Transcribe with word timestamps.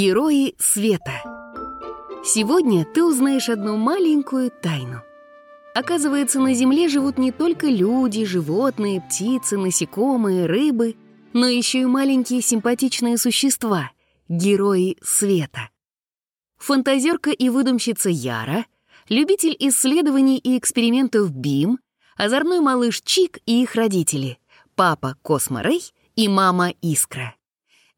Герои 0.00 0.54
света. 0.58 1.22
Сегодня 2.24 2.86
ты 2.86 3.04
узнаешь 3.04 3.50
одну 3.50 3.76
маленькую 3.76 4.50
тайну. 4.50 5.02
Оказывается, 5.74 6.40
на 6.40 6.54
Земле 6.54 6.88
живут 6.88 7.18
не 7.18 7.32
только 7.32 7.66
люди, 7.66 8.24
животные, 8.24 9.02
птицы, 9.02 9.58
насекомые, 9.58 10.46
рыбы, 10.46 10.96
но 11.34 11.46
еще 11.46 11.82
и 11.82 11.84
маленькие 11.84 12.40
симпатичные 12.40 13.18
существа— 13.18 13.90
герои 14.30 14.96
света. 15.02 15.68
Фантазерка 16.56 17.28
и 17.28 17.50
выдумщица 17.50 18.08
Яра, 18.08 18.64
любитель 19.10 19.54
исследований 19.58 20.38
и 20.38 20.56
экспериментов 20.56 21.30
Бим, 21.30 21.78
озорной 22.16 22.60
малыш 22.60 23.02
Чик 23.02 23.40
и 23.44 23.62
их 23.62 23.74
родители— 23.74 24.38
папа 24.76 25.18
Космо 25.20 25.62
Рэй 25.62 25.82
и 26.16 26.26
мама 26.26 26.72
Искра— 26.80 27.34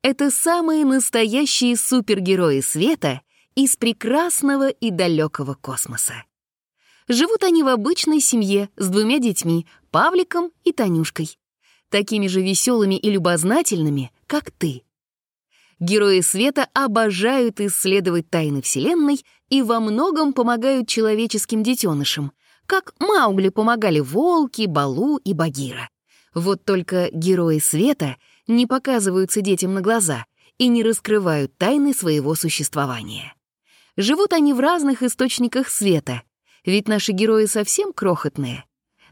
это 0.02 0.30
самые 0.30 0.84
настоящие 0.84 1.77
супергерои 1.77 2.60
света 2.60 3.23
из 3.55 3.77
прекрасного 3.77 4.69
и 4.69 4.91
далекого 4.91 5.55
космоса. 5.55 6.24
Живут 7.09 7.45
они 7.45 7.62
в 7.62 7.69
обычной 7.69 8.20
семье 8.20 8.69
с 8.77 8.88
двумя 8.88 9.19
детьми, 9.19 9.66
Павликом 9.91 10.51
и 10.65 10.73
Танюшкой, 10.73 11.38
такими 11.88 12.27
же 12.27 12.43
веселыми 12.43 12.96
и 12.96 13.10
любознательными, 13.10 14.12
как 14.27 14.51
ты. 14.51 14.83
Герои 15.79 16.21
света 16.21 16.69
обожают 16.74 17.60
исследовать 17.60 18.30
тайны 18.30 18.62
Вселенной 18.62 19.24
и 19.51 19.62
во 19.62 19.80
многом 19.80 20.32
помогают 20.32 20.88
человеческим 20.88 21.62
детенышам, 21.62 22.32
как 22.66 22.95
Маугли 23.01 23.51
помогали 23.51 24.01
волки, 24.01 24.66
Балу 24.66 25.19
и 25.19 25.34
Багира. 25.34 25.91
Вот 26.34 26.65
только 26.65 27.10
герои 27.12 27.59
света— 27.59 28.16
не 28.46 28.66
показываются 28.66 29.40
детям 29.40 29.74
на 29.74 29.80
глаза 29.80 30.26
и 30.59 30.68
не 30.68 30.82
раскрывают 30.82 31.57
тайны 31.57 31.95
своего 31.95 32.35
существования. 32.35 33.34
Живут 33.96 34.32
они 34.32 34.52
в 34.52 34.60
разных 34.60 35.02
источниках 35.02 35.68
света, 35.68 36.23
ведь 36.65 36.88
наши 36.88 37.12
герои 37.12 37.46
совсем 37.46 37.93
крохотные. 37.93 38.65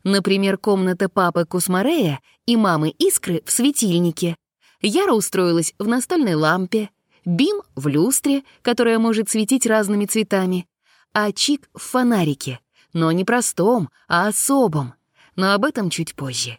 Например, 0.05 0.57
комната 0.57 1.09
папы 1.09 1.45
Кусмарея 1.45 2.21
и 2.47 2.57
мамы 2.57 2.91
Искры 2.91 3.43
в 3.45 3.51
светильнике. 3.51 4.37
Яра 4.81 5.13
устроилась 5.13 5.75
в 5.79 5.87
настольной 5.87 6.35
лампе, 6.35 6.91
Бим— 7.27 7.63
в 7.75 7.87
люстре, 7.87 8.45
которая 8.63 8.99
может 8.99 9.29
светить 9.29 9.67
разными 9.67 10.07
цветами, 10.07 10.67
а 11.13 11.33
Чик— 11.33 11.69
в 11.75 11.83
фонарике, 11.83 12.61
но 12.93 13.13
не 13.13 13.25
простом, 13.25 13.91
а 14.09 14.29
особом. 14.29 14.95
Но 15.37 15.53
об 15.53 15.65
этом 15.65 15.91
чуть 15.91 16.15
позже. 16.15 16.59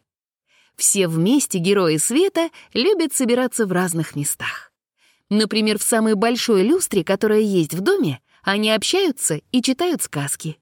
Все 0.76 1.08
вместе 1.08 1.60
герои 1.60 1.98
света 1.98 2.50
любят 2.74 3.14
собираться 3.14 3.66
в 3.66 3.72
разных 3.72 4.16
местах. 4.16 4.72
Например, 5.30 5.78
в 5.78 5.84
самой 5.84 6.16
большой 6.16 6.64
люстре, 6.64 7.04
которая 7.04 7.40
есть 7.40 7.74
в 7.74 7.82
доме, 7.82 8.20
они 8.44 8.72
общаются 8.72 9.42
и 9.52 9.62
читают 9.62 10.02
сказки. 10.02 10.58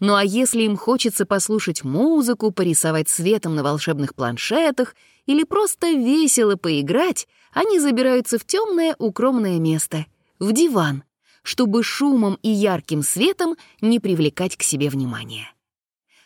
Ну 0.00 0.14
а 0.14 0.24
если 0.24 0.62
им 0.62 0.76
хочется 0.76 1.26
послушать 1.26 1.84
музыку, 1.84 2.50
порисовать 2.50 3.08
светом 3.08 3.54
на 3.54 3.62
волшебных 3.62 4.14
планшетах 4.14 4.96
или 5.26 5.44
просто 5.44 5.90
весело 5.90 6.56
поиграть, 6.56 7.28
они 7.52 7.78
забираются 7.78 8.38
в 8.38 8.44
темное 8.44 8.96
укромное 8.98 9.60
место, 9.60 10.06
в 10.38 10.52
диван, 10.52 11.04
чтобы 11.42 11.82
шумом 11.82 12.38
и 12.42 12.48
ярким 12.48 13.02
светом 13.02 13.56
не 13.80 14.00
привлекать 14.00 14.56
к 14.56 14.62
себе 14.62 14.88
внимания. 14.88 15.52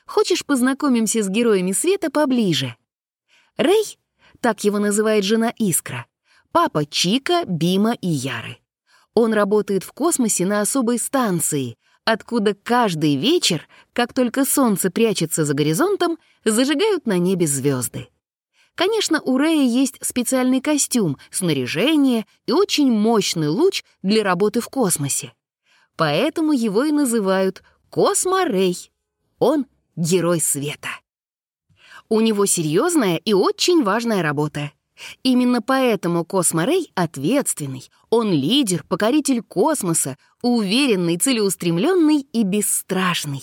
Хочешь, 0.06 0.46
познакомимся 0.46 1.22
с 1.22 1.28
героями 1.28 1.72
света 1.72 2.10
поближе? 2.10 2.76
Рэй, 3.56 3.98
так 4.40 4.64
его 4.64 4.78
называет 4.78 5.24
жена 5.24 5.52
Искра, 5.58 6.06
папа 6.52 6.84
Чика, 6.84 7.44
Бима 7.46 7.92
и 7.94 8.08
Яры. 8.08 8.58
Он 9.14 9.32
работает 9.32 9.82
в 9.82 9.92
космосе 9.92 10.44
на 10.44 10.60
особой 10.60 10.98
станции, 10.98 11.78
откуда 12.04 12.54
каждый 12.54 13.16
вечер, 13.16 13.66
как 13.92 14.12
только 14.12 14.44
солнце 14.44 14.90
прячется 14.90 15.44
за 15.44 15.54
горизонтом, 15.54 16.18
зажигают 16.44 17.06
на 17.06 17.18
небе 17.18 17.46
звезды. 17.46 18.08
Конечно, 18.74 19.22
у 19.22 19.38
Рэя 19.38 19.66
есть 19.66 19.96
специальный 20.02 20.60
костюм, 20.60 21.16
снаряжение 21.30 22.26
и 22.44 22.52
очень 22.52 22.92
мощный 22.92 23.48
луч 23.48 23.84
для 24.02 24.22
работы 24.22 24.60
в 24.60 24.68
космосе. 24.68 25.32
Поэтому 25.96 26.52
его 26.52 26.84
и 26.84 26.92
называют 26.92 27.62
Космо-Рэй. 27.90 28.90
Он— 29.38 29.64
герой 29.96 30.40
света. 30.40 30.90
У 32.08 32.20
него 32.20 32.46
серьезная 32.46 33.16
и 33.16 33.32
очень 33.32 33.82
важная 33.82 34.22
работа. 34.22 34.72
Именно 35.22 35.60
поэтому 35.60 36.24
Космо 36.24 36.64
Рэй 36.64 36.90
ответственный. 36.94 37.90
Он 38.10 38.32
лидер, 38.32 38.84
покоритель 38.88 39.42
космоса, 39.42 40.16
уверенный, 40.42 41.18
целеустремленный 41.18 42.26
и 42.32 42.44
бесстрашный. 42.44 43.42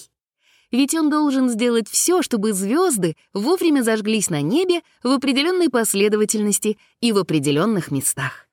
Ведь 0.72 0.96
он 0.96 1.12
должен 1.12 1.50
сделать 1.50 1.88
все, 1.88 2.24
чтобы 2.24 2.54
звезды 2.54 3.16
вовремя 3.34 3.84
зажглись 3.84 4.32
на 4.32 4.42
небе 4.42 4.82
в 5.04 5.10
определенной 5.10 5.70
последовательности 5.70 6.80
и 7.00 7.12
в 7.12 7.20
определенных 7.20 7.92
местах. 7.92 8.48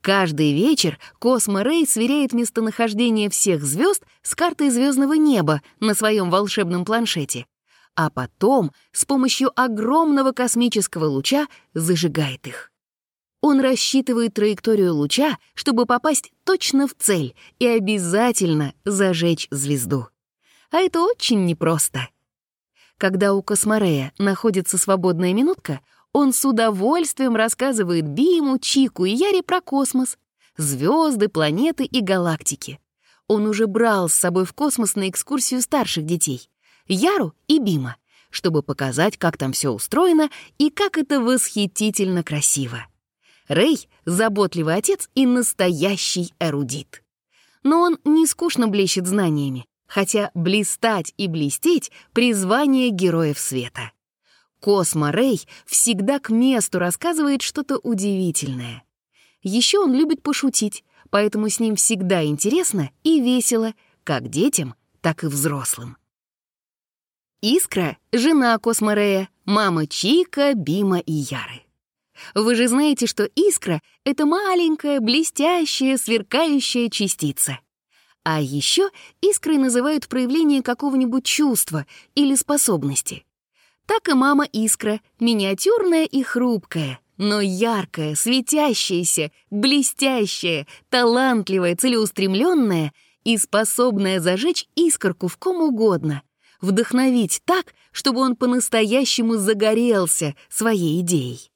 Каждый 0.00 0.52
вечер 0.52 0.98
Космо 1.18 1.64
Рэй 1.64 1.86
сверяет 1.86 2.32
местонахождение 2.32 3.28
всех 3.28 3.64
звезд 3.64 4.04
с 4.22 4.34
картой 4.34 4.70
звездного 4.70 5.14
неба 5.14 5.60
на 5.80 5.94
своем 5.94 6.30
волшебном 6.30 6.84
планшете 6.84 7.46
а 7.94 8.10
потом 8.10 8.72
с 8.92 9.04
помощью 9.04 9.50
огромного 9.60 10.32
космического 10.32 11.06
луча 11.06 11.48
зажигает 11.74 12.46
их. 12.46 12.70
Он 13.42 13.60
рассчитывает 13.60 14.34
траекторию 14.34 14.94
луча, 14.94 15.38
чтобы 15.54 15.86
попасть 15.86 16.32
точно 16.44 16.86
в 16.86 16.94
цель 16.94 17.34
и 17.58 17.66
обязательно 17.66 18.74
зажечь 18.84 19.48
звезду. 19.50 20.08
А 20.70 20.78
это 20.78 21.02
очень 21.02 21.44
непросто. 21.46 22.08
Когда 22.98 23.32
у 23.32 23.42
Косморея 23.42 24.12
находится 24.18 24.76
свободная 24.76 25.32
минутка, 25.32 25.80
он 26.12 26.32
с 26.34 26.44
удовольствием 26.44 27.34
рассказывает 27.34 28.06
Биму, 28.06 28.58
Чику 28.58 29.06
и 29.06 29.12
Яре 29.12 29.42
про 29.42 29.60
космос, 29.60 30.18
звезды, 30.56 31.28
планеты 31.28 31.84
и 31.84 32.02
галактики. 32.02 32.78
Он 33.26 33.46
уже 33.46 33.66
брал 33.66 34.08
с 34.08 34.14
собой 34.14 34.44
в 34.44 34.52
космос 34.52 34.96
на 34.96 35.08
экскурсию 35.08 35.62
старших 35.62 36.04
детей. 36.04 36.50
Яру 36.90 37.34
и 37.48 37.58
Бима, 37.58 37.96
чтобы 38.30 38.62
показать, 38.62 39.16
как 39.16 39.36
там 39.36 39.52
все 39.52 39.70
устроено 39.70 40.30
и 40.58 40.70
как 40.70 40.98
это 40.98 41.20
восхитительно 41.20 42.22
красиво. 42.22 42.86
Рэй— 43.48 43.88
заботливый 44.04 44.76
отец 44.76 45.08
и 45.14 45.26
настоящий 45.26 46.32
эрудит. 46.38 47.02
Но 47.62 47.80
он 47.80 47.98
не 48.04 48.26
скучно 48.26 48.68
блещет 48.68 49.06
знаниями, 49.06 49.66
хотя 49.86 50.30
блистать 50.34 51.12
и 51.16 51.26
блестеть— 51.26 51.90
призвание 52.12 52.90
героев 52.90 53.38
света. 53.38 53.92
Космо 54.60 55.10
Рэй 55.10 55.40
всегда 55.66 56.18
к 56.18 56.30
месту 56.30 56.78
рассказывает 56.78 57.42
что-то 57.42 57.78
удивительное. 57.78 58.84
Еще 59.42 59.78
он 59.78 59.94
любит 59.94 60.22
пошутить, 60.22 60.84
поэтому 61.08 61.48
с 61.48 61.58
ним 61.60 61.76
всегда 61.76 62.24
интересно 62.24 62.90
и 63.02 63.20
весело, 63.20 63.74
как 64.04 64.28
детям, 64.28 64.74
так 65.00 65.24
и 65.24 65.28
взрослым. 65.28 65.96
Искра— 67.42 67.96
жена 68.12 68.58
Косморея, 68.58 69.30
мама 69.46 69.86
Чика, 69.86 70.52
Бима 70.52 70.98
и 70.98 71.12
Яры. 71.12 71.62
Вы 72.34 72.54
же 72.54 72.68
знаете, 72.68 73.06
что 73.06 73.24
искра— 73.24 73.80
это 74.04 74.26
маленькая, 74.26 75.00
блестящая, 75.00 75.96
сверкающая 75.96 76.90
частица. 76.90 77.58
А 78.24 78.42
еще 78.42 78.90
искрой 79.22 79.56
называют 79.56 80.06
проявление 80.06 80.62
какого-нибудь 80.62 81.24
чувства 81.24 81.86
или 82.14 82.34
способности. 82.34 83.24
Так 83.86 84.10
и 84.10 84.12
мама 84.12 84.44
искра, 84.44 85.00
миниатюрная 85.18 86.04
и 86.04 86.22
хрупкая, 86.22 87.00
но 87.16 87.40
яркая, 87.40 88.16
светящаяся, 88.16 89.32
блестящая, 89.48 90.66
талантливая, 90.90 91.74
целеустремленная 91.74 92.92
и 93.24 93.38
способная 93.38 94.20
зажечь 94.20 94.66
искорку 94.74 95.26
в 95.26 95.38
ком 95.38 95.62
угодно— 95.62 96.22
вдохновить 96.60 97.40
так, 97.44 97.74
чтобы 97.92 98.20
он 98.20 98.36
по-настоящему 98.36 99.36
загорелся 99.36 100.34
своей 100.48 101.00
идеей. 101.00 101.50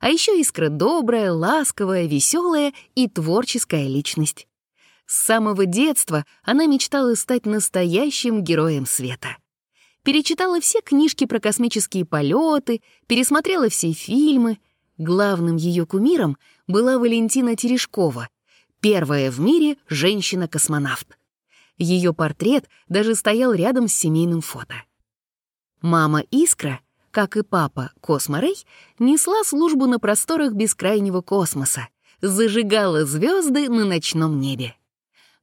А 0.00 0.10
еще 0.10 0.40
искра 0.40 0.68
добрая, 0.68 1.32
ласковая, 1.32 2.06
веселая 2.06 2.72
и 2.94 3.08
творческая 3.08 3.86
личность. 3.86 4.48
С 5.06 5.16
самого 5.16 5.66
детства 5.66 6.24
она 6.42 6.66
мечтала 6.66 7.14
стать 7.14 7.46
настоящим 7.46 8.42
героем 8.42 8.86
света. 8.86 9.36
Перечитала 10.02 10.60
все 10.60 10.80
книжки 10.80 11.26
про 11.26 11.38
космические 11.38 12.04
полеты, 12.04 12.82
пересмотрела 13.06 13.68
все 13.68 13.92
фильмы. 13.92 14.58
Главным 14.98 15.56
ее 15.56 15.86
кумиром 15.86 16.36
была 16.66 16.98
Валентина 16.98 17.56
Терешкова, 17.56 18.28
первая 18.80 19.30
в 19.30 19.40
мире 19.40 19.76
женщина-космонавт. 19.88 21.16
Ее 21.78 22.12
портрет 22.12 22.68
даже 22.88 23.14
стоял 23.14 23.52
рядом 23.52 23.88
с 23.88 23.94
семейным 23.94 24.40
фото. 24.40 24.74
Мама 25.80 26.20
Искра, 26.30 26.80
как 27.10 27.36
и 27.36 27.42
папа 27.42 27.92
Космо 28.00 28.40
Рэй, 28.40 28.56
несла 28.98 29.42
службу 29.44 29.86
на 29.86 29.98
просторах 29.98 30.52
бескрайнего 30.52 31.22
космоса, 31.22 31.88
зажигала 32.20 33.04
звезды 33.04 33.68
на 33.68 33.84
ночном 33.84 34.38
небе. 34.38 34.76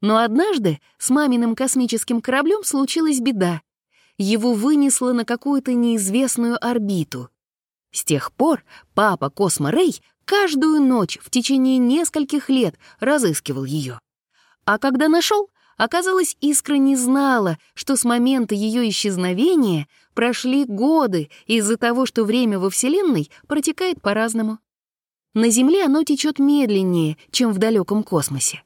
Но 0.01 0.17
однажды 0.17 0.79
с 0.97 1.09
маминым 1.09 1.55
космическим 1.55 2.21
кораблем 2.21 2.63
случилась 2.63 3.19
беда. 3.19 3.61
Его 4.17 4.53
вынесло 4.53 5.11
на 5.11 5.25
какую-то 5.25 5.73
неизвестную 5.73 6.63
орбиту. 6.63 7.29
С 7.91 8.03
тех 8.03 8.31
пор 8.31 8.63
папа 8.93 9.29
Космо 9.29 9.71
каждую 10.25 10.81
ночь 10.81 11.17
в 11.21 11.29
течение 11.29 11.77
нескольких 11.77 12.49
лет 12.49 12.75
разыскивал 12.99 13.65
ее. 13.65 13.99
А 14.63 14.77
когда 14.77 15.07
нашел, 15.07 15.49
оказалось, 15.79 16.35
Искра 16.41 16.75
не 16.75 16.95
знала, 16.95 17.57
что 17.73 17.95
с 17.95 18.03
момента 18.03 18.53
ее 18.53 18.87
исчезновения 18.89 19.87
прошли 20.13 20.65
годы 20.65 21.29
из-за 21.47 21.77
того, 21.77 22.05
что 22.05 22.25
время 22.25 22.59
во 22.59 22.69
Вселенной 22.69 23.31
протекает 23.47 24.01
по-разному. 24.01 24.59
На 25.33 25.49
Земле 25.49 25.85
оно 25.85 26.03
течет 26.03 26.37
медленнее, 26.37 27.17
чем 27.31 27.53
в 27.53 27.59
далеком 27.59 28.03
космосе. 28.03 28.61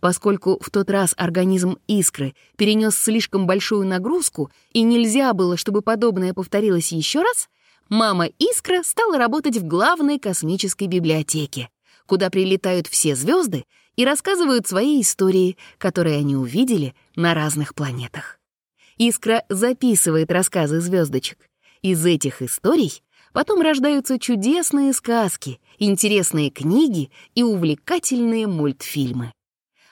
Поскольку 0.00 0.60
в 0.62 0.70
тот 0.70 0.90
раз 0.90 1.12
организм 1.16 1.78
Искры 1.88 2.34
перенес 2.56 2.96
слишком 2.96 3.48
большую 3.48 3.84
нагрузку 3.84 4.52
и 4.72 4.82
нельзя 4.82 5.32
было, 5.32 5.56
чтобы 5.56 5.82
подобное 5.82 6.34
повторилось 6.34 6.92
еще 6.92 7.22
раз, 7.22 7.48
мама 7.88 8.26
Искра 8.38 8.84
стала 8.84 9.18
работать 9.18 9.56
в 9.56 9.66
главной 9.66 10.20
космической 10.20 10.86
библиотеке, 10.86 11.68
куда 12.06 12.30
прилетают 12.30 12.86
все 12.86 13.16
звезды 13.16 13.64
и 13.98 14.04
рассказывают 14.04 14.64
свои 14.68 15.02
истории, 15.02 15.58
которые 15.76 16.18
они 16.18 16.36
увидели 16.36 16.94
на 17.16 17.34
разных 17.34 17.74
планетах. 17.74 18.38
Искра 18.96 19.44
записывает 19.48 20.30
рассказы 20.30 20.80
звездочек. 20.80 21.50
Из 21.82 22.06
этих 22.06 22.40
историй 22.40 23.02
потом 23.32 23.60
рождаются 23.60 24.20
чудесные 24.20 24.92
сказки, 24.92 25.60
интересные 25.80 26.50
книги 26.50 27.10
и 27.34 27.42
увлекательные 27.42 28.46
мультфильмы. 28.46 29.32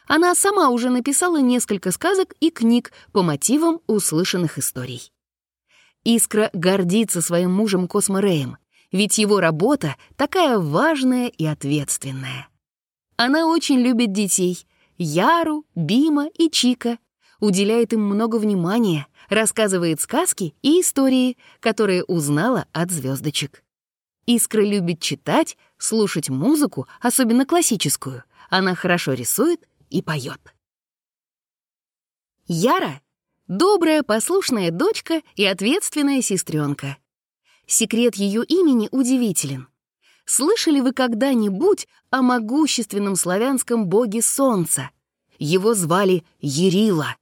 Она 0.07 0.37
сама 0.37 0.71
уже 0.71 0.91
написала 0.91 1.41
несколько 1.41 1.91
сказок 1.91 2.33
и 2.39 2.51
книг 2.51 2.93
по 3.11 3.23
мотивам 3.23 3.81
услышанных 3.89 4.57
историй. 4.57 5.11
Искра 6.05 6.51
гордится 6.53 7.21
своим 7.21 7.53
мужем 7.53 7.89
Космо 7.89 8.21
Рэем, 8.21 8.57
ведь 8.93 9.19
его 9.19 9.41
работа 9.41 9.97
такая 10.15 10.61
важная 10.61 11.27
и 11.27 11.45
ответственная. 11.45 12.47
Она 13.17 13.47
очень 13.47 13.79
любит 13.79 14.13
детей— 14.13 14.67
Яру, 14.99 15.67
Бима 15.75 16.29
и 16.29 16.51
Чика, 16.51 16.99
уделяет 17.41 17.93
им 17.93 18.03
много 18.03 18.37
внимания, 18.37 19.07
рассказывает 19.29 20.01
сказки 20.01 20.55
и 20.63 20.81
истории, 20.81 21.37
которые 21.61 22.03
узнала 22.05 22.67
от 22.73 22.91
звездочек. 22.91 23.63
Искра 24.27 24.63
любит 24.63 25.01
читать, 25.01 25.57
слушать 25.77 26.31
музыку, 26.31 26.89
особенно 27.01 27.45
классическую. 27.45 28.25
Она 28.49 28.75
хорошо 28.75 29.13
рисует 29.13 29.69
и 29.91 30.03
поет. 30.03 30.41
Яра 32.47 33.01
Добрая, 33.49 34.03
послушная 34.03 34.73
дочка 34.73 35.23
и 35.37 35.45
ответственная 35.45 36.21
сестренка. 36.21 36.97
Секрет 37.69 38.17
ее 38.17 38.45
имени 38.45 38.89
удивителен. 38.91 39.69
Слышали 40.27 40.81
вы 40.81 40.93
когда-нибудь 40.93 41.89
о 42.11 42.21
могущественном 42.21 43.17
славянском 43.17 43.87
боге 43.87 44.21
солнца? 44.21 44.91
Его 45.39 45.73
звали 45.73 46.25
Ерила. 46.41 47.17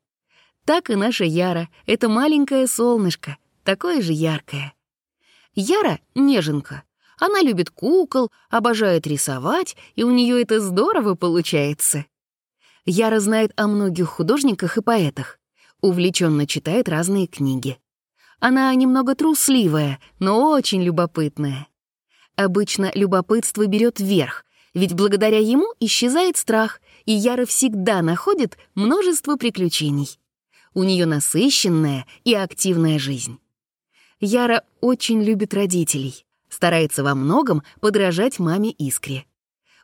Так 0.65 0.91
и 0.91 0.97
наша 0.97 1.25
Яра— 1.25 1.69
это 1.87 2.09
маленькое 2.09 2.67
солнышко, 2.67 3.37
такое 3.63 4.03
же 4.03 4.13
яркое. 4.13 4.75
Яра— 5.55 6.01
неженка. 6.17 6.83
Она 7.21 7.41
любит 7.43 7.71
кукол, 7.71 8.33
обожает 8.51 9.07
рисовать, 9.07 9.77
и 9.95 10.03
у 10.03 10.11
нее 10.11 10.43
это 10.43 10.61
здорово 10.61 11.15
получается. 11.15 12.07
Яра 12.85 13.21
знает 13.21 13.53
о 13.57 13.69
многих 13.69 14.09
художниках 14.09 14.79
и 14.79 14.83
поэтах 14.83 15.39
увлеченно 15.85 16.47
читает 16.47 16.89
разные 16.89 17.27
книги. 17.27 17.79
Она 18.41 18.75
немного 18.75 19.15
трусливая, 19.15 20.01
но 20.19 20.51
очень 20.51 20.83
любопытная. 20.83 21.69
Обычно 22.37 22.91
любопытство 22.95 23.67
берет 23.67 24.01
верх, 24.01 24.45
ведь 24.75 24.95
благодаря 24.95 25.39
ему 25.39 25.67
исчезает 25.79 26.37
страх, 26.37 26.81
и 27.05 27.13
Яра 27.13 27.47
всегда 27.47 28.03
находит 28.03 28.59
множество 28.75 29.37
приключений. 29.37 30.19
У 30.73 30.83
нее 30.83 31.07
насыщенная 31.07 32.07
и 32.25 32.35
активная 32.35 32.99
жизнь. 32.99 33.39
Яра 34.21 34.65
очень 34.81 35.23
любит 35.23 35.55
родителей, 35.55 36.27
старается 36.49 37.05
во 37.05 37.15
многом 37.15 37.63
подражать 37.81 38.41
маме 38.41 38.71
Искре. 38.71 39.27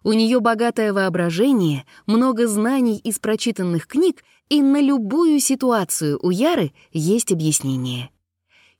У 0.03 0.12
нее 0.12 0.41
богатое 0.41 0.93
воображение, 0.93 1.85
много 2.06 2.49
знаний 2.49 2.99
из 2.99 3.19
прочитанных 3.19 3.87
книг, 3.87 4.25
и 4.49 4.62
на 4.62 4.81
любую 4.81 5.38
ситуацию 5.38 6.19
у 6.20 6.31
Яры 6.31 6.73
есть 6.91 7.31
объяснение. 7.31 8.11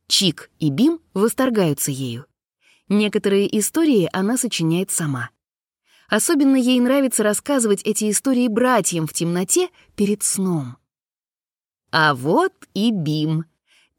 Чик 0.09 0.51
и 0.59 0.71
Бим 0.71 0.99
восторгаются 1.15 1.93
ею. 1.93 2.27
Некоторые 2.91 3.57
истории 3.57 4.11
она 4.13 4.37
сочиняет 4.37 4.91
сама. 4.91 5.31
Особенно 6.09 6.57
ей 6.57 6.81
нравится 6.81 7.23
рассказывать 7.23 7.83
эти 7.85 8.11
истории 8.11 8.49
братьям 8.49 9.07
в 9.07 9.13
темноте 9.13 9.69
перед 9.95 10.25
сном. 10.25 10.77
А 11.93 12.17
вот 12.17 12.53
и 12.75 12.91
Бим. 12.91 13.45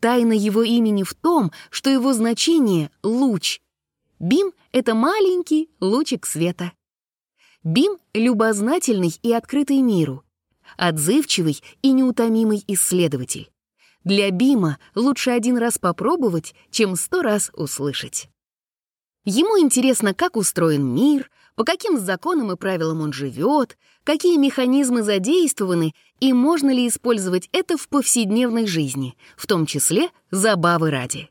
Тайна 0.02 0.34
его 0.34 0.64
имени 0.64 1.04
в 1.04 1.14
том, 1.14 1.54
что 1.70 1.90
его 1.90 2.12
значение— 2.12 2.92
луч. 3.04 3.62
Бим— 4.20 4.52
это 4.74 4.94
маленький 4.94 5.70
лучик 5.80 6.26
света. 6.26 6.74
Бим— 7.64 7.98
любознательный 8.14 9.14
и 9.22 9.32
открытый 9.32 9.78
миру, 9.82 10.26
отзывчивый 10.76 11.62
и 11.82 11.94
неутомимый 11.94 12.64
исследователь. 12.68 13.52
Для 14.04 14.32
Бима 14.32 14.80
лучше 14.96 15.30
один 15.30 15.58
раз 15.58 15.78
попробовать, 15.78 16.56
чем 16.72 16.98
сто 16.98 17.22
раз 17.22 17.52
услышать. 17.54 18.31
Ему 19.24 19.60
интересно, 19.60 20.14
как 20.16 20.36
устроен 20.36 20.84
мир, 20.84 21.30
по 21.56 21.64
каким 21.64 22.00
законам 22.00 22.52
и 22.52 22.56
правилам 22.56 23.02
он 23.02 23.14
живет, 23.14 23.78
какие 24.04 24.38
механизмы 24.38 25.04
задействованы 25.04 25.94
и 26.20 26.34
можно 26.34 26.72
ли 26.72 26.88
использовать 26.88 27.48
это 27.52 27.78
в 27.78 27.88
повседневной 27.88 28.66
жизни, 28.66 29.16
в 29.38 29.46
том 29.46 29.68
числе 29.68 30.10
забавы 30.32 30.90
ради. 30.90 31.30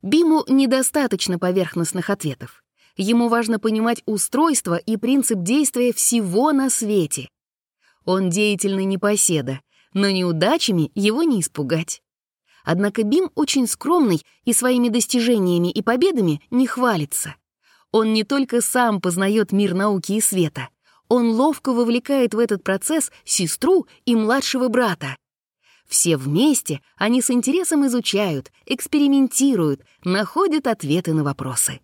Биму 0.00 0.44
недостаточно 0.46 1.40
поверхностных 1.40 2.08
ответов. 2.08 2.62
Ему 2.96 3.28
важно 3.28 3.58
понимать 3.58 4.02
устройство 4.06 4.76
и 4.76 4.96
принцип 4.96 5.40
действия 5.42 5.92
всего 5.92 6.52
на 6.52 6.70
свете. 6.70 7.28
Он 8.04 8.30
деятельный 8.30 8.84
непоседа, 8.84 9.60
но 9.92 10.08
неудачами 10.08 10.92
его 10.94 11.24
не 11.24 11.40
испугать. 11.40 12.00
Однако 12.70 13.02
Бим 13.02 13.30
очень 13.34 13.66
скромный 13.66 14.22
и 14.44 14.52
своими 14.52 14.90
достижениями 14.90 15.70
и 15.70 15.80
победами 15.80 16.42
не 16.50 16.66
хвалится. 16.66 17.34
Он 17.92 18.12
не 18.12 18.24
только 18.24 18.60
сам 18.60 19.00
познает 19.00 19.52
мир 19.52 19.72
науки 19.72 20.12
и 20.12 20.20
света, 20.20 20.68
он 21.08 21.30
ловко 21.30 21.72
вовлекает 21.72 22.34
в 22.34 22.38
этот 22.38 22.62
процесс 22.62 23.10
сестру 23.24 23.86
и 24.04 24.14
младшего 24.14 24.68
брата. 24.68 25.16
Все 25.86 26.18
вместе 26.18 26.82
они 26.98 27.22
с 27.22 27.30
интересом 27.30 27.86
изучают, 27.86 28.52
экспериментируют, 28.66 29.80
находят 30.04 30.66
ответы 30.66 31.14
на 31.14 31.24
вопросы. 31.24 31.80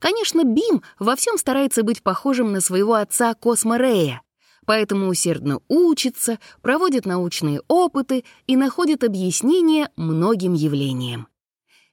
Конечно, 0.00 0.42
Бим 0.42 0.82
во 0.98 1.14
всем 1.14 1.38
старается 1.38 1.84
быть 1.84 2.02
похожим 2.02 2.50
на 2.50 2.60
своего 2.60 2.94
отца 2.94 3.32
Космо 3.34 3.78
Рея, 3.78 4.22
поэтому 4.70 5.08
усердно 5.08 5.58
учится, 5.66 6.38
проводит 6.62 7.04
научные 7.04 7.60
опыты 7.66 8.24
и 8.46 8.54
находит 8.56 9.02
объяснения 9.02 9.90
многим 9.96 10.54
явлениям. 10.54 11.26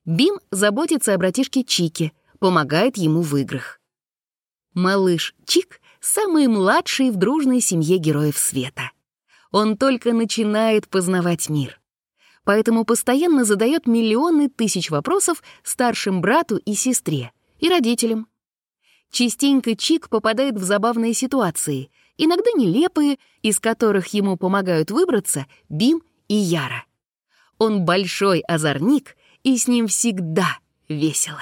Бим 0.05 0.39
заботится 0.51 1.15
о 1.15 1.17
братишке 1.17 1.63
Чике, 1.63 2.12
помогает 2.38 2.96
ему 2.96 3.24
в 3.24 3.36
играх. 3.36 3.81
Малыш 4.75 5.34
Чик— 5.48 5.81
самый 6.01 6.46
младший 6.46 7.10
в 7.10 7.15
дружной 7.15 7.62
семье 7.62 7.98
героев 7.98 8.38
света. 8.38 8.91
Он 9.50 9.75
только 9.75 10.13
начинает 10.13 10.88
познавать 10.88 11.50
мир. 11.50 11.81
Поэтому 12.43 12.86
постоянно 12.86 13.43
задает 13.43 13.88
миллионы 13.88 14.50
тысяч 14.51 14.91
вопросов 14.91 15.41
старшим 15.63 16.22
брату 16.22 16.57
и 16.57 16.75
сестре— 16.75 17.31
и 17.57 17.69
родителям. 17.69 18.27
Частенько 19.10 19.75
Чик 19.75 20.10
попадает 20.10 20.60
в 20.60 20.63
забавные 20.63 21.15
ситуации, 21.15 21.89
иногда 22.17 22.51
нелепые, 22.55 23.17
из 23.41 23.59
которых 23.59 24.07
ему 24.07 24.38
помогают 24.38 24.91
выбраться 24.91 25.45
Бим 25.69 26.01
и 26.27 26.36
Яра. 26.36 26.86
Он 27.57 27.86
большой 27.86 28.41
озорник, 28.41 29.15
и 29.43 29.57
с 29.57 29.67
ним 29.67 29.88
всегда 29.88 30.57
весело. 30.89 31.41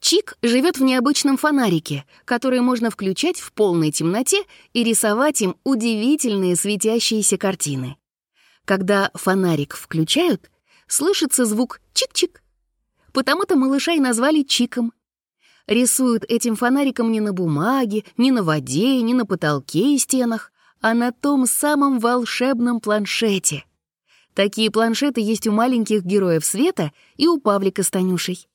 Чик 0.00 0.36
живет 0.42 0.78
в 0.78 0.82
необычном 0.82 1.36
фонарике, 1.36 2.04
который 2.24 2.60
можно 2.60 2.90
включать 2.90 3.40
в 3.40 3.52
полной 3.52 3.90
темноте 3.90 4.44
и 4.72 4.84
рисовать 4.84 5.40
им 5.42 5.56
удивительные 5.64 6.54
светящиеся 6.54 7.36
картины. 7.36 7.96
Когда 8.64 9.10
фонарик 9.14 9.74
включают, 9.74 10.50
слышится 10.86 11.46
звук 11.46 11.80
«чик-чик». 11.94 12.40
Потому-то 13.12 13.56
малыша 13.56 13.92
и 13.92 14.00
назвали 14.00 14.42
Чиком. 14.42 14.92
Рисуют 15.68 16.24
этим 16.26 16.56
фонариком 16.56 17.12
не 17.12 17.20
на 17.20 17.34
бумаге, 17.34 18.04
не 18.16 18.32
на 18.32 18.42
воде, 18.42 19.02
не 19.02 19.12
на 19.12 19.26
потолке 19.26 19.94
и 19.94 19.98
стенах, 19.98 20.50
а 20.80 20.94
на 20.94 21.12
том 21.12 21.46
самом 21.46 21.98
волшебном 21.98 22.80
планшете. 22.80 23.64
Такие 24.32 24.70
планшеты 24.70 25.20
есть 25.20 25.46
у 25.46 25.52
маленьких 25.52 26.04
героев 26.04 26.44
света 26.44 26.92
и 27.16 27.26
у 27.26 27.38
Павлика 27.38 27.82
с 27.82 27.90
Танюшей. 27.90 28.48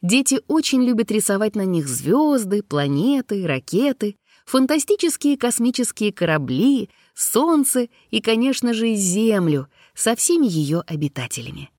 Дети 0.00 0.40
очень 0.48 0.82
любят 0.82 1.10
рисовать 1.10 1.56
на 1.56 1.66
них 1.66 1.88
звезды, 1.88 2.62
планеты, 2.62 3.46
ракеты, 3.46 4.16
фантастические 4.46 5.36
космические 5.36 6.10
корабли, 6.10 6.88
солнце 7.14 7.88
и, 8.10 8.22
конечно 8.22 8.72
же, 8.72 8.94
Землю 8.94 9.68
со 9.94 10.16
всеми 10.16 10.46
ее 10.46 10.82
обитателями. 10.86 11.70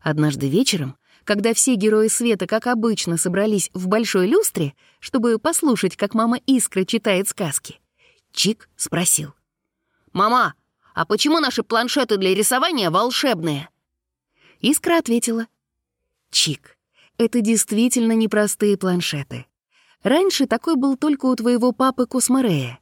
Однажды 0.00 0.48
вечером, 0.48 0.96
когда 1.24 1.54
все 1.54 1.74
герои 1.74 2.08
света, 2.08 2.46
как 2.46 2.66
обычно, 2.66 3.16
собрались 3.16 3.70
в 3.74 3.88
большой 3.88 4.26
люстре, 4.26 4.74
чтобы 5.00 5.38
послушать, 5.38 5.96
как 5.96 6.14
мама 6.14 6.38
Искра 6.46 6.84
читает 6.84 7.28
сказки, 7.28 7.80
Чик 8.32 8.68
спросил. 8.76 9.34
«Мама, 10.12 10.54
а 10.94 11.04
почему 11.04 11.40
наши 11.40 11.62
планшеты 11.62 12.16
для 12.16 12.34
рисования 12.34 12.90
волшебные?» 12.90 13.68
Искра 14.60 14.98
ответила. 14.98 15.46
«Чик, 16.30 16.76
это 17.18 17.40
действительно 17.40 18.12
непростые 18.12 18.76
планшеты. 18.76 19.46
Раньше 20.02 20.46
такой 20.46 20.76
был 20.76 20.96
только 20.96 21.26
у 21.26 21.34
твоего 21.34 21.72
папы 21.72 22.06
Косморея. 22.06 22.78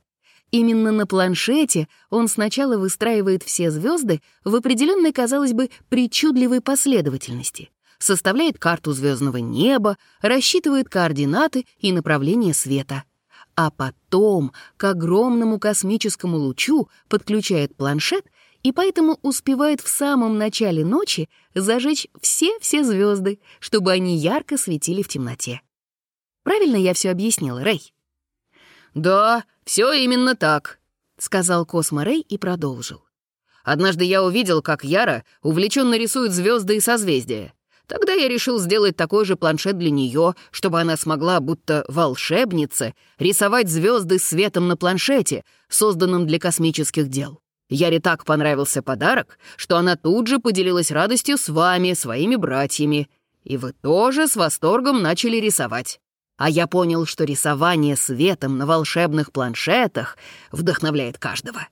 Именно 0.51 0.93
на 0.93 1.07
планшете 1.07 1.89
он 2.11 2.29
сначала 2.29 2.77
выстраивает 2.77 3.43
все 3.43 3.71
звезды 3.71 4.23
в 4.45 4.55
определенной, 4.55 5.13
казалось 5.13 5.53
бы, 5.53 5.71
причудливой 5.89 6.61
последовательности, 6.61 7.71
составляет 8.05 8.59
карту 8.59 8.93
звездного 8.93 9.39
неба, 9.39 9.97
рассчитывает 10.21 10.89
координаты 10.89 11.67
и 11.79 11.93
направление 11.93 12.55
света. 12.55 13.05
А 13.57 13.71
потом 13.71 14.53
к 14.77 14.85
огромному 14.85 15.59
космическому 15.59 16.37
лучу 16.37 16.89
подключает 17.09 17.77
планшет 17.77 18.27
и 18.63 18.73
поэтому 18.73 19.19
успевает 19.23 19.81
в 19.81 19.89
самом 19.89 20.39
начале 20.39 20.85
ночи 20.85 21.29
зажечь 21.55 22.07
все-все 22.21 22.83
звезды, 22.83 23.39
чтобы 23.61 23.93
они 23.93 24.17
ярко 24.17 24.57
светили 24.57 25.03
в 25.03 25.09
темноте. 25.09 25.61
Правильно 26.43 26.77
я 26.77 26.95
все 26.95 27.11
объяснила, 27.11 27.63
Рэй? 27.63 27.93
«Да, 28.95 29.45
все 29.65 29.93
именно 29.93 30.37
так»,— 30.37 30.79
сказал 31.19 31.67
Космо 31.67 32.05
Рэй 32.05 32.21
и 32.21 32.39
продолжил. 32.39 33.05
«Однажды 33.65 34.05
я 34.05 34.23
увидел, 34.23 34.63
как 34.63 34.85
Яра 34.85 35.25
увлеченно 35.43 35.97
рисует 35.97 36.33
звезды 36.33 36.77
и 36.77 36.81
созвездия. 36.81 37.55
Тогда 37.87 38.13
я 38.15 38.29
решил 38.29 38.59
сделать 38.59 38.97
такой 38.97 39.25
же 39.25 39.37
планшет 39.37 39.77
для 39.79 39.91
нее, 39.91 40.35
чтобы 40.51 40.81
она 40.81 40.97
смогла, 40.97 41.41
будто 41.41 41.85
волшебница, 41.89 42.95
рисовать 43.19 43.69
звезды 43.69 44.19
светом 44.19 44.69
на 44.69 44.77
планшете, 44.77 45.45
созданном 45.69 46.27
для 46.27 46.39
космических 46.39 47.09
дел. 47.09 47.41
Яре 47.69 48.01
так 48.01 48.25
понравился 48.25 48.83
подарок, 48.83 49.39
что 49.57 49.77
она 49.77 49.97
тут 49.97 50.29
же 50.29 50.39
поделилась 50.39 50.91
радостью 50.91 51.37
с 51.37 51.49
вами, 51.49 51.93
своими 51.93 52.37
братьями. 52.37 53.09
И 53.43 53.57
вы 53.57 53.73
тоже 53.73 54.29
с 54.29 54.37
восторгом 54.37 55.03
начали 55.03 55.37
рисовать. 55.37 56.01
А 56.37 56.49
я 56.49 56.67
понял, 56.67 57.07
что 57.07 57.25
рисование 57.25 57.97
светом 57.97 58.59
на 58.59 58.67
волшебных 58.67 59.31
планшетах 59.31 60.17
вдохновляет 60.51 61.19
каждого. 61.19 61.69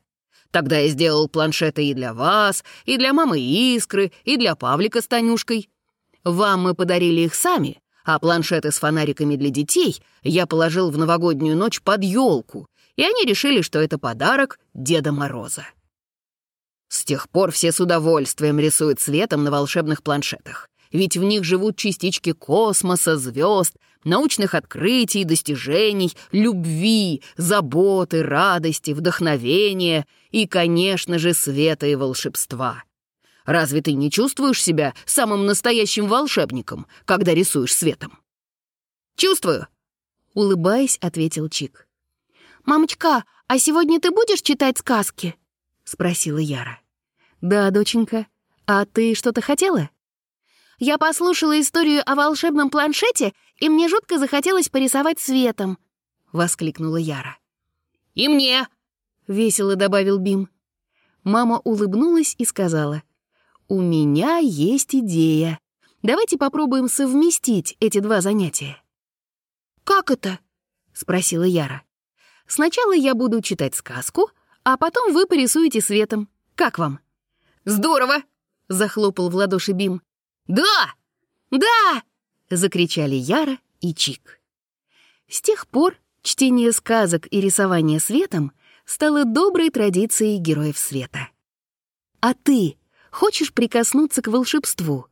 Тогда 0.50 0.78
я 0.78 0.88
сделал 0.88 1.28
планшеты 1.28 1.86
и 1.86 1.94
для 1.94 2.12
вас, 2.12 2.62
и 2.84 2.98
для 2.98 3.12
мамы 3.12 3.40
Искры, 3.40 4.12
и 4.24 4.36
для 4.36 4.54
Павлика 4.54 5.00
с 5.00 5.08
Танюшкой. 5.08 5.68
Вам 6.24 6.62
мы 6.62 6.74
подарили 6.74 7.22
их 7.22 7.34
сами, 7.34 7.80
а 8.04 8.18
планшеты 8.18 8.70
с 8.70 8.78
фонариками 8.78 9.36
для 9.36 9.50
детей 9.50 10.00
я 10.22 10.46
положил 10.46 10.90
в 10.90 10.98
новогоднюю 10.98 11.56
ночь 11.56 11.80
под 11.82 12.04
елку, 12.04 12.66
и 12.96 13.02
они 13.02 13.24
решили, 13.24 13.62
что 13.62 13.80
это 13.80 13.98
подарок 13.98 14.58
Деда 14.74 15.12
Мороза. 15.12 15.66
С 16.88 17.04
тех 17.04 17.28
пор 17.28 17.50
все 17.50 17.72
с 17.72 17.80
удовольствием 17.80 18.58
рисуют 18.58 19.00
светом 19.00 19.44
на 19.44 19.50
волшебных 19.50 20.02
планшетах, 20.02 20.68
ведь 20.92 21.16
в 21.16 21.22
них 21.22 21.42
живут 21.42 21.76
частички 21.76 22.32
космоса, 22.32 23.16
звезд, 23.16 23.74
научных 24.04 24.54
открытий, 24.54 25.24
достижений, 25.24 26.12
любви, 26.32 27.22
заботы, 27.36 28.22
радости, 28.22 28.90
вдохновения 28.90 30.06
и, 30.30 30.46
конечно 30.46 31.18
же, 31.18 31.32
света 31.32 31.86
и 31.86 31.94
волшебства. 31.94 32.82
Разве 33.44 33.82
ты 33.82 33.92
не 33.92 34.10
чувствуешь 34.10 34.62
себя 34.62 34.94
самым 35.04 35.46
настоящим 35.46 36.06
волшебником, 36.06 36.86
когда 37.04 37.34
рисуешь 37.34 37.74
светом? 37.74 38.18
«Чувствую»,— 39.16 39.66
улыбаясь, 40.34 40.98
ответил 41.00 41.48
Чик. 41.48 41.88
«Мамочка, 42.64 43.24
а 43.48 43.58
сегодня 43.58 44.00
ты 44.00 44.10
будешь 44.10 44.42
читать 44.42 44.78
сказки?»— 44.78 45.36
спросила 45.84 46.38
Яра. 46.38 46.80
«Да, 47.40 47.70
доченька. 47.70 48.26
А 48.66 48.84
ты 48.84 49.14
что-то 49.14 49.40
хотела?» 49.40 49.90
«Я 50.78 50.98
послушала 50.98 51.60
историю 51.60 52.02
о 52.06 52.14
волшебном 52.14 52.70
планшете, 52.70 53.32
и 53.58 53.68
мне 53.68 53.88
жутко 53.88 54.18
захотелось 54.18 54.68
порисовать 54.68 55.20
светом»,— 55.20 55.78
воскликнула 56.32 56.96
Яра. 56.96 57.38
«И 58.14 58.28
мне!»— 58.28 58.68
весело 59.26 59.76
добавил 59.76 60.18
Бим. 60.18 60.48
Мама 61.24 61.60
улыбнулась 61.64 62.34
и 62.38 62.44
сказала, 62.44 63.02
«У 63.72 63.80
меня 63.80 64.36
есть 64.36 64.94
идея. 64.94 65.58
Давайте 66.02 66.36
попробуем 66.36 66.90
совместить 66.90 67.74
эти 67.80 68.00
два 68.00 68.20
занятия». 68.20 68.76
«Как 69.82 70.10
это?»— 70.10 70.40
спросила 70.92 71.44
Яра. 71.44 71.82
«Сначала 72.46 72.92
я 72.92 73.14
буду 73.14 73.40
читать 73.40 73.74
сказку, 73.74 74.30
а 74.62 74.76
потом 74.76 75.14
вы 75.14 75.26
порисуете 75.26 75.80
светом. 75.80 76.28
Как 76.54 76.76
вам?» 76.78 77.00
«Здорово!»— 77.64 78.16
захлопал 78.68 79.30
в 79.30 79.36
ладоши 79.36 79.72
Бим. 79.72 80.02
«Да! 80.46 80.92
Да!»— 81.50 82.02
закричали 82.50 83.14
Яра 83.14 83.56
и 83.80 83.94
Чик. 83.94 84.38
С 85.28 85.40
тех 85.40 85.66
пор 85.66 85.96
чтение 86.20 86.72
сказок 86.72 87.26
и 87.30 87.40
рисование 87.40 88.00
светом 88.00 88.52
стало 88.84 89.24
доброй 89.24 89.70
традицией 89.70 90.36
героев 90.36 90.76
света. 90.76 91.30
А 92.20 92.34
ты 92.34 92.76
хочешь 93.12 93.52
прикоснуться 93.52 94.22
к 94.22 94.26
волшебству? 94.26 95.06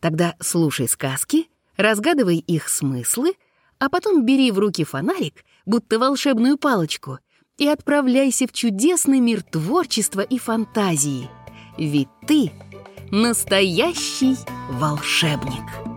Тогда 0.00 0.34
слушай 0.40 0.88
сказки, 0.88 1.48
разгадывай 1.76 2.38
их 2.38 2.68
смыслы, 2.68 3.34
а 3.78 3.88
потом 3.88 4.24
бери 4.24 4.50
в 4.50 4.58
руки 4.58 4.82
фонарик, 4.82 5.44
будто 5.64 5.98
волшебную 5.98 6.58
палочку, 6.58 7.18
и 7.58 7.68
отправляйся 7.68 8.46
в 8.46 8.52
чудесный 8.52 9.20
мир 9.20 9.42
творчества 9.42 10.20
и 10.20 10.38
фантазии. 10.38 11.30
Ведь 11.78 12.08
ты— 12.26 12.52
настоящий 13.10 14.36
волшебник. 14.70 15.95